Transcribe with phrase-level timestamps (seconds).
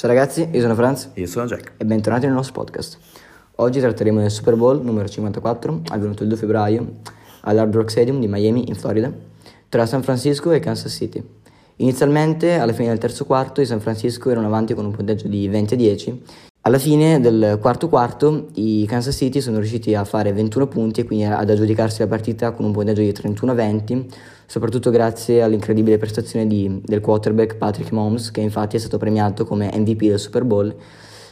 [0.00, 1.72] Ciao ragazzi, io sono Franz Io sono Jack.
[1.76, 2.96] e bentornati nel nostro podcast.
[3.56, 7.00] Oggi tratteremo del Super Bowl numero 54, avvenuto il 2 febbraio
[7.42, 9.12] all'Hard Rock Stadium di Miami in Florida,
[9.68, 11.22] tra San Francisco e Kansas City.
[11.76, 15.46] Inizialmente, alla fine del terzo quarto, i San Francisco erano avanti con un punteggio di
[15.48, 16.22] 20 a 10.
[16.62, 21.04] Alla fine del quarto quarto, i Kansas City sono riusciti a fare 21 punti e
[21.04, 24.06] quindi ad aggiudicarsi la partita con un punteggio di 31 a 20,
[24.44, 29.70] soprattutto grazie all'incredibile prestazione di, del quarterback Patrick Mahomes, che infatti è stato premiato come
[29.74, 30.74] MVP del Super Bowl.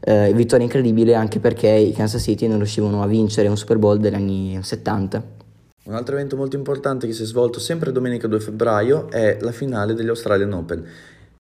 [0.00, 3.98] Eh, vittoria incredibile anche perché i Kansas City non riuscivano a vincere un Super Bowl
[3.98, 5.22] degli anni 70.
[5.82, 9.52] Un altro evento molto importante che si è svolto sempre domenica 2 febbraio è la
[9.52, 10.86] finale degli Australian Open.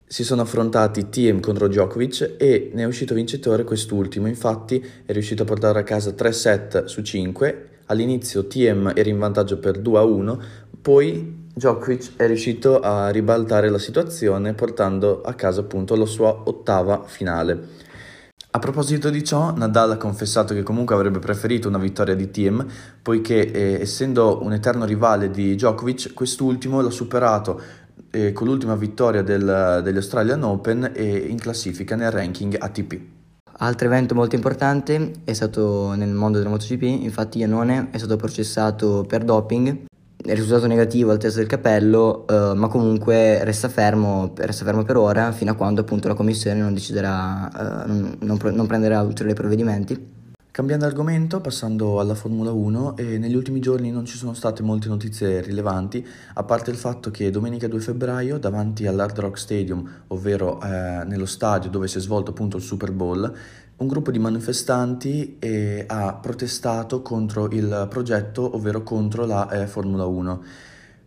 [0.09, 5.43] Si sono affrontati Thiem contro Djokovic e ne è uscito vincitore quest'ultimo, infatti è riuscito
[5.43, 7.69] a portare a casa 3 set su 5.
[7.87, 10.41] All'inizio Thiem era in vantaggio per 2 a 1,
[10.81, 17.03] poi Djokovic è riuscito a ribaltare la situazione portando a casa appunto la sua ottava
[17.05, 17.67] finale.
[18.51, 22.65] A proposito di ciò, Nadal ha confessato che comunque avrebbe preferito una vittoria di Thiem,
[23.01, 27.61] poiché eh, essendo un eterno rivale di Djokovic, quest'ultimo l'ha superato
[28.11, 32.99] eh, con l'ultima vittoria del, degli Australian Open e in classifica nel ranking ATP.
[33.59, 39.03] Altro evento molto importante è stato nel mondo della MotoGP, infatti Iannone è stato processato
[39.07, 39.85] per doping
[40.27, 44.97] è risultato negativo al test del capello, uh, ma comunque resta fermo, resta fermo, per
[44.97, 49.35] ora fino a quando appunto la commissione non deciderà, uh, non, non, non, prenderà ulteriori
[49.35, 50.15] provvedimenti.
[50.57, 54.87] Cambiando argomento, passando alla Formula 1, eh, negli ultimi giorni non ci sono state molte
[54.87, 60.59] notizie rilevanti, a parte il fatto che domenica 2 febbraio, davanti all'Hard Rock Stadium, ovvero
[60.59, 63.31] eh, nello stadio dove si è svolto appunto il Super Bowl,
[63.75, 70.05] un gruppo di manifestanti eh, ha protestato contro il progetto, ovvero contro la eh, Formula
[70.05, 70.41] 1.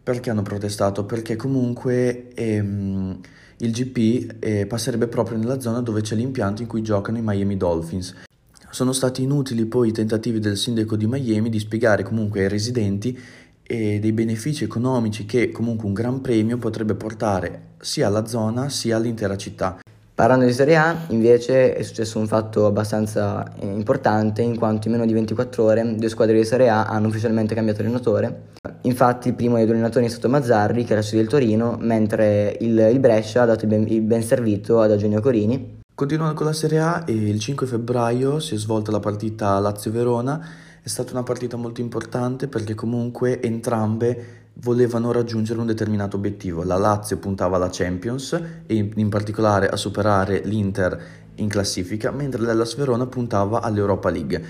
[0.01, 1.05] Perché hanno protestato?
[1.05, 3.19] Perché comunque ehm,
[3.57, 7.57] il GP eh, passerebbe proprio nella zona dove c'è l'impianto in cui giocano i Miami
[7.57, 8.29] Dolphins.
[8.71, 13.19] Sono stati inutili poi i tentativi del sindaco di Miami di spiegare comunque ai residenti
[13.63, 18.97] eh, dei benefici economici che comunque un gran premio potrebbe portare sia alla zona sia
[18.97, 19.79] all'intera città.
[20.15, 24.93] Parlando di Serie A, invece, è successo un fatto abbastanza eh, importante, in quanto in
[24.93, 28.49] meno di 24 ore due squadre di Serie A hanno ufficialmente cambiato allenatore.
[28.83, 32.79] Infatti, il primo dei due allenatori è stato Mazzarri, che era del Torino, mentre il,
[32.93, 35.80] il, Brescia ha dato il ben, il ben servito ad Eugenio Corini.
[36.01, 40.41] Continuando con la Serie A, il 5 febbraio si è svolta la partita Lazio-Verona.
[40.81, 46.65] È stata una partita molto importante perché comunque entrambe volevano raggiungere un determinato obiettivo.
[46.65, 48.33] La Lazio puntava alla Champions
[48.65, 51.03] e in particolare a superare l'Inter
[51.35, 54.43] in classifica, mentre l'Ellas Verona puntava all'Europa League.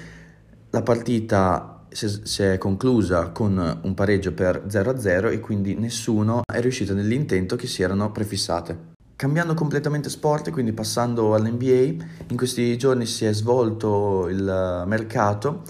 [0.71, 6.95] La partita si è conclusa con un pareggio per 0-0 e quindi nessuno è riuscito
[6.95, 8.90] nell'intento che si erano prefissate.
[9.21, 15.61] Cambiando completamente sport, quindi passando all'NBA, in questi giorni si è svolto il mercato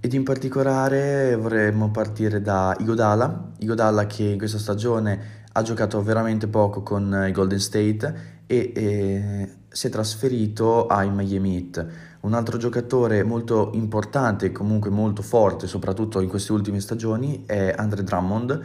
[0.00, 6.46] ed in particolare vorremmo partire da Igodala, Igodala che in questa stagione ha giocato veramente
[6.46, 11.86] poco con i Golden State e, e si è trasferito ai Miami Heat.
[12.20, 17.74] Un altro giocatore molto importante e comunque molto forte, soprattutto in queste ultime stagioni, è
[17.76, 18.62] Andre Drummond,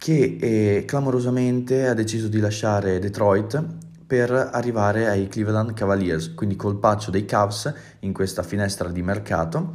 [0.00, 3.62] che eh, clamorosamente ha deciso di lasciare Detroit
[4.06, 9.74] per arrivare ai Cleveland Cavaliers, quindi colpaccio dei Cavs in questa finestra di mercato.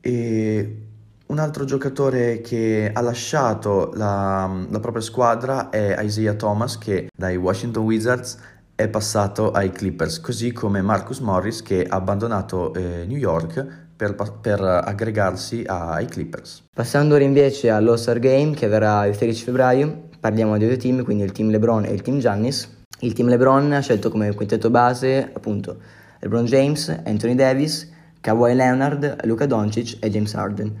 [0.00, 0.82] E
[1.26, 7.34] un altro giocatore che ha lasciato la, la, propria squadra è Isaiah Thomas che dai
[7.34, 8.38] Washington Wizards
[8.76, 14.14] è passato ai Clippers, così come Marcus Morris che ha abbandonato eh, New York per,
[14.40, 16.64] per aggregarsi ai Clippers.
[16.72, 21.24] Passando ora invece all'All-Star Game che verrà il 13 febbraio, parliamo di due team, quindi
[21.24, 22.78] il team LeBron e il team Giannis.
[23.00, 25.78] Il team LeBron ha scelto come quintetto base appunto
[26.20, 27.90] LeBron James, Anthony Davis,
[28.22, 30.74] Kawhi Leonard, Luca Doncic e James Harden.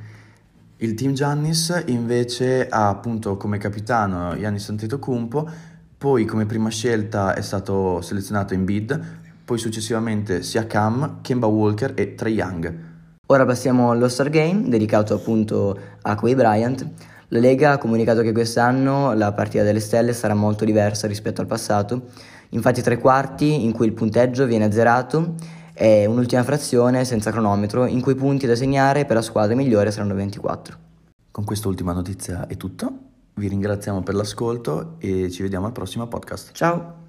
[0.78, 5.50] Il team Giannis invece ha appunto come capitano Giannis Antetokounmpo,
[5.98, 12.14] poi come prima scelta è stato selezionato Embiid, poi successivamente sia Cam, Kemba Walker e
[12.14, 12.89] Trey Young.
[13.30, 16.84] Ora passiamo all'All-Star Game, dedicato appunto a Kobe Bryant.
[17.28, 21.46] La Lega ha comunicato che quest'anno la partita delle stelle sarà molto diversa rispetto al
[21.46, 22.08] passato,
[22.48, 25.34] infatti tre quarti in cui il punteggio viene azzerato
[25.74, 29.92] e un'ultima frazione senza cronometro in cui i punti da segnare per la squadra migliore
[29.92, 30.76] saranno 24.
[31.30, 32.92] Con quest'ultima notizia è tutto,
[33.34, 36.50] vi ringraziamo per l'ascolto e ci vediamo al prossimo podcast.
[36.50, 36.99] Ciao!